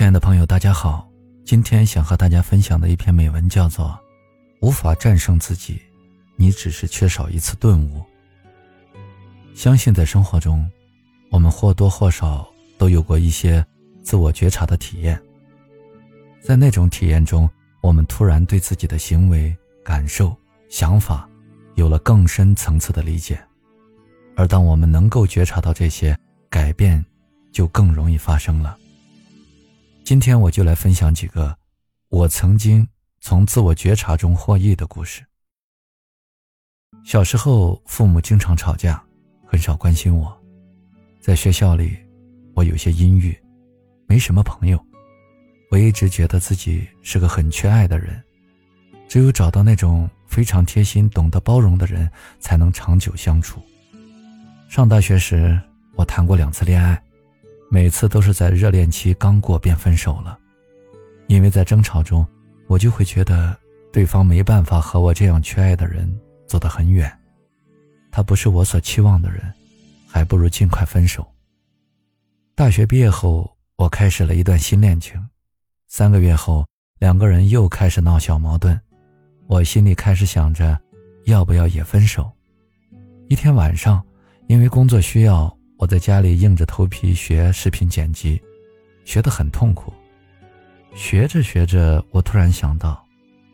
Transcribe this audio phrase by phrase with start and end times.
[0.00, 1.06] 亲爱的朋友，大家好。
[1.44, 3.88] 今天想和大家分享的一篇美文叫做
[4.66, 5.78] 《无法战胜自己，
[6.36, 7.98] 你只是缺少一次顿悟》。
[9.54, 10.66] 相信在生活中，
[11.30, 13.62] 我们或多或少都有过一些
[14.02, 15.20] 自我觉察的体验。
[16.40, 17.46] 在那种体验中，
[17.82, 19.54] 我们突然对自己的行为、
[19.84, 20.34] 感受、
[20.70, 21.28] 想法
[21.74, 23.38] 有了更深层次的理解。
[24.34, 27.04] 而当我们能够觉察到这些，改变
[27.52, 28.78] 就更容易发生了。
[30.04, 31.56] 今天我就来分享几个
[32.08, 32.86] 我曾经
[33.20, 35.24] 从自我觉察中获益的故事。
[37.04, 39.02] 小时候，父母经常吵架，
[39.46, 40.36] 很少关心我。
[41.20, 41.96] 在学校里，
[42.54, 43.38] 我有些阴郁，
[44.06, 44.84] 没什么朋友。
[45.70, 48.20] 我一直觉得自己是个很缺爱的人，
[49.08, 53.62] 只有找到那种非常贴心、懂得包容的人，才能长久相处。
[54.68, 55.60] 上大学时，
[55.94, 57.00] 我谈过两次恋爱。
[57.72, 60.36] 每次都是在热恋期刚过便分手了，
[61.28, 62.26] 因为在争吵中，
[62.66, 63.56] 我就会觉得
[63.92, 66.12] 对方没办法和我这样缺爱的人
[66.48, 67.08] 走得很远，
[68.10, 69.40] 他不是我所期望的人，
[70.08, 71.24] 还不如尽快分手。
[72.56, 75.24] 大学毕业后，我开始了一段新恋情，
[75.86, 76.66] 三个月后，
[76.98, 78.76] 两个人又开始闹小矛盾，
[79.46, 80.76] 我心里开始想着，
[81.26, 82.28] 要不要也分手。
[83.28, 84.04] 一天晚上，
[84.48, 85.56] 因为工作需要。
[85.80, 88.38] 我在家里硬着头皮学视频剪辑，
[89.06, 89.90] 学得很痛苦。
[90.94, 93.02] 学着学着，我突然想到，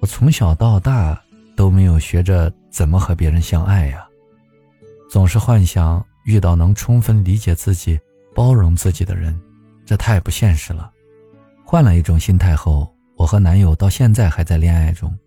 [0.00, 1.18] 我从小到大
[1.56, 4.06] 都没有学着怎么和别人相爱呀。
[5.08, 7.98] 总是幻想遇到能充分理解自己、
[8.34, 9.40] 包容自己的人，
[9.86, 10.92] 这太不现实了。
[11.64, 15.18] 换了一种心态后，我和男友到现在还在恋爱中。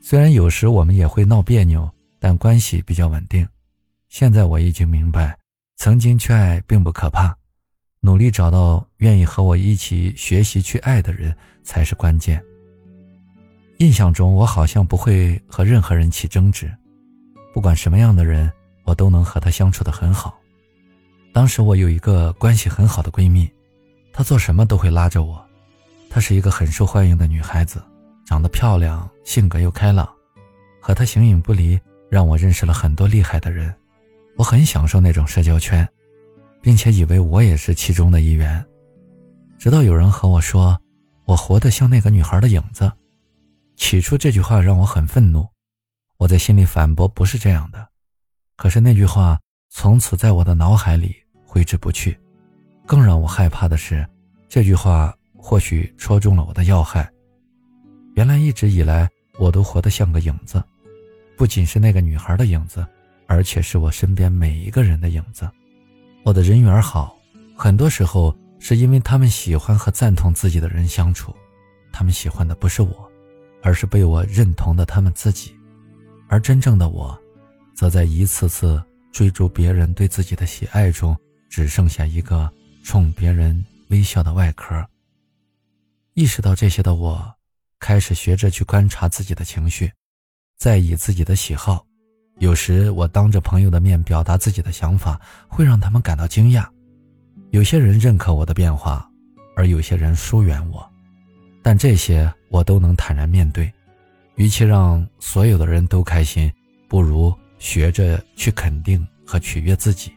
[0.00, 1.86] 虽然有时我们也会闹别扭，
[2.18, 3.46] 但关系比较稳定。
[4.08, 5.36] 现在我已经明白。
[5.76, 7.36] 曾经去爱并不可怕，
[8.00, 12.42] 努力找到愿意和我一起学习去爱的人才是关键。
[13.78, 16.72] 印象中，我好像不会和任何人起争执，
[17.52, 18.50] 不管什么样的人，
[18.84, 20.38] 我都能和他相处得很好。
[21.32, 23.50] 当时我有一个关系很好的闺蜜，
[24.12, 25.44] 她做什么都会拉着我。
[26.08, 27.82] 她是一个很受欢迎的女孩子，
[28.24, 30.08] 长得漂亮，性格又开朗，
[30.80, 33.74] 和她形影不离，让我认识了很多厉害的人。
[34.36, 35.88] 我很享受那种社交圈，
[36.60, 38.64] 并且以为我也是其中的一员，
[39.58, 40.78] 直到有人和我说，
[41.24, 42.90] 我活得像那个女孩的影子。
[43.76, 45.46] 起初这句话让我很愤怒，
[46.16, 47.88] 我在心里反驳不是这样的。
[48.56, 49.38] 可是那句话
[49.70, 52.18] 从此在我的脑海里挥之不去。
[52.86, 54.06] 更让我害怕的是，
[54.48, 57.10] 这句话或许戳中了我的要害。
[58.14, 59.08] 原来一直以来
[59.38, 60.62] 我都活得像个影子，
[61.36, 62.86] 不仅是那个女孩的影子。
[63.34, 65.50] 而且是我身边每一个人的影子。
[66.22, 67.18] 我的人缘好，
[67.56, 71.34] 很多时候是因为他们喜欢和赞同自己的人相处。
[71.92, 73.10] 他们喜欢的不是我，
[73.60, 75.52] 而是被我认同的他们自己。
[76.28, 77.20] 而真正的我，
[77.74, 78.80] 则在一次次
[79.10, 81.16] 追逐别人对自己的喜爱中，
[81.50, 82.48] 只剩下一个
[82.84, 84.80] 冲别人微笑的外壳。
[86.12, 87.34] 意识到这些的我，
[87.80, 89.90] 开始学着去观察自己的情绪，
[90.56, 91.84] 在意自己的喜好。
[92.38, 96.66] 有时我当着朋友的面表达自己的想法，会让他们感到惊讶。
[97.50, 99.08] 有些人认可我的变化，
[99.54, 100.84] 而有些人疏远我，
[101.62, 103.72] 但这些我都能坦然面对。
[104.34, 106.52] 与其让所有的人都开心，
[106.88, 110.12] 不如学着去肯定和取悦自己。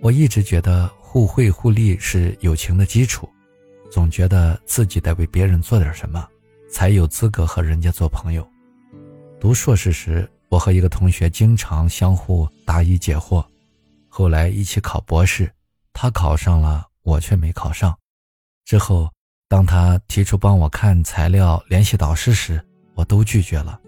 [0.00, 3.28] 我一直觉得互惠互利是友情的基础，
[3.88, 6.28] 总觉得自己得为别人做点什么，
[6.68, 8.44] 才有资格和人家做朋友。
[9.38, 10.28] 读硕士时。
[10.52, 13.42] 我和一个同学经常相互答疑解惑，
[14.06, 15.50] 后来一起考博士，
[15.94, 17.96] 他考上了，我却没考上。
[18.66, 19.10] 之后，
[19.48, 23.80] 当他提出帮我看材料、联系导师时，我都拒绝了，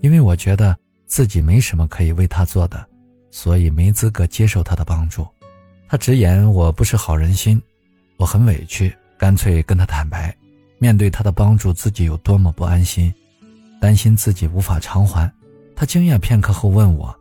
[0.00, 0.76] 因为我觉得
[1.06, 2.84] 自己没什么可以为他做的，
[3.30, 5.24] 所以没资格接受他的帮助。
[5.86, 7.62] 他直言我不是好人心，
[8.16, 10.36] 我很委屈，干脆跟他坦白，
[10.80, 13.14] 面对他的帮助，自己有多么不安心，
[13.80, 15.32] 担心自己无法偿还。
[15.80, 17.18] 他惊讶片刻后问我：“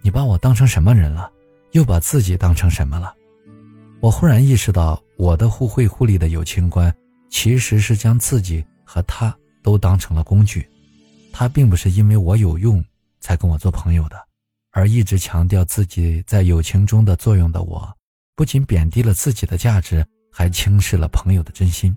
[0.00, 1.30] 你把我当成什么人了？
[1.72, 3.14] 又把自己当成什么了？”
[4.00, 6.90] 我忽然意识到，我的互惠互利的友情观，
[7.28, 10.66] 其实是将自己和他都当成了工具。
[11.30, 12.82] 他并不是因为我有用
[13.20, 14.16] 才跟我做朋友的，
[14.70, 17.94] 而一直强调自己在友情中的作用的我，
[18.34, 20.02] 不仅贬低了自己的价值，
[20.32, 21.94] 还轻视了朋友的真心。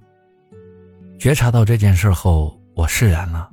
[1.18, 3.50] 觉察到这件事后，我释然了。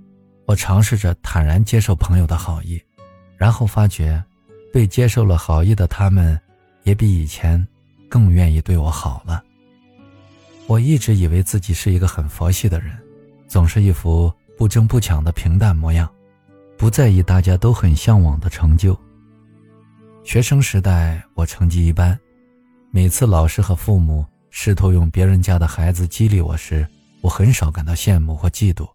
[0.46, 2.81] 我尝试着坦然接受朋友的好意，
[3.37, 4.23] 然后发觉，
[4.73, 6.38] 被接受了好意的他们，
[6.82, 7.67] 也比以前
[8.08, 9.43] 更愿意对我好了。
[10.67, 12.93] 我一直以为自己是一个很佛系的人，
[13.49, 16.11] 总是一副不争不抢的平淡模样，
[16.76, 18.99] 不在意大家都很向往的成就。
[20.25, 22.19] 学生时代我成绩一般，
[22.91, 26.87] 每次老师和父母试图用别人家的孩子激励我时，
[27.20, 28.88] 我很少感到羡慕或嫉妒，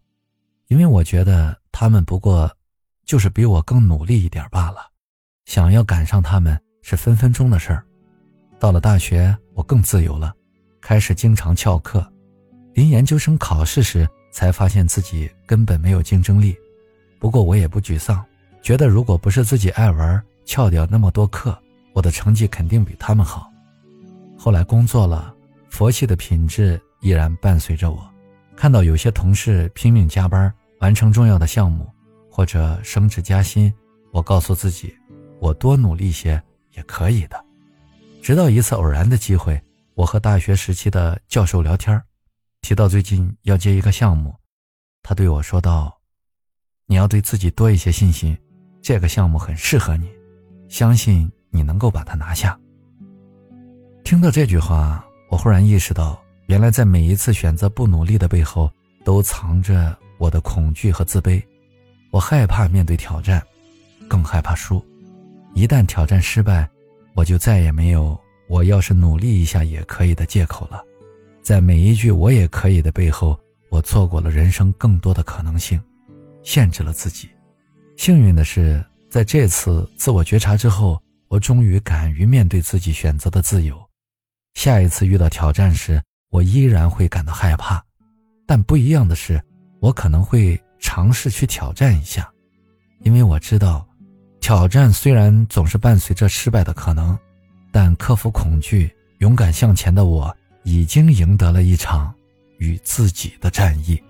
[0.70, 2.50] 因为我觉得他们不过
[3.04, 4.78] 就是比我更努力一点罢了，
[5.46, 7.84] 想要赶上他们是分分钟的事儿。
[8.60, 10.32] 到了大学，我更自由了。
[10.80, 12.08] 开始经常翘课，
[12.76, 16.56] 临研究生考试时才发现自己根本没有竞争力。
[17.20, 18.24] 不过我也不沮丧，
[18.62, 21.58] 觉得如果不是自己爱玩，翘掉那么多课，
[21.94, 23.52] 我的成绩肯定比他们好。
[24.38, 25.34] 后来工作了，
[25.68, 28.08] 佛系的品质依然伴随着我。
[28.56, 31.90] 看到有些同事拼命加班完成重要的项目，
[32.30, 33.74] 或者升职加薪，
[34.12, 34.94] 我告诉自己，
[35.40, 36.42] 我多努力些
[36.74, 37.44] 也可以的。
[38.22, 39.62] 直到一次偶然的机会。
[39.96, 42.02] 我和大学时期的教授聊天，
[42.62, 44.34] 提到最近要接一个项目，
[45.04, 46.00] 他对我说道
[46.88, 48.38] ：“你要对自己多一些信心，
[48.82, 50.10] 这个项目很适合你，
[50.70, 52.58] 相信你能够把它拿下。”
[54.06, 56.18] 听到这句话，我忽然意识到，
[56.48, 58.72] 原来在每一次选择不努力的背后，
[59.04, 61.42] 都藏着我的恐惧和自卑。
[62.12, 63.42] 我害怕面对挑战，
[64.08, 64.84] 更害怕输。
[65.56, 66.70] 一旦挑战失败，
[67.16, 68.16] 我就再也没有。
[68.48, 70.84] 我要是努力一下也可以的借口了，
[71.44, 73.40] 在每一句“我也可以”的背后，
[73.70, 75.80] 我错过了人生更多的可能性，
[76.42, 77.30] 限制了自己。
[77.96, 83.80] 幸运的是，在这次自我觉察之后，我终于敢于面对自己选择的自由。
[84.56, 86.02] 下一次遇到挑战时，
[86.32, 87.84] 我依然会感到害怕，
[88.48, 89.40] 但不一样的是，
[89.80, 92.30] 我可能会尝试去挑战一下，
[93.02, 93.88] 因为我知道，
[94.40, 97.18] 挑战虽然总是伴随着失败的可能。
[97.72, 102.12] 但克服恐惧、勇敢向前的我，已经赢得了一场
[102.58, 104.02] 与自己的战役。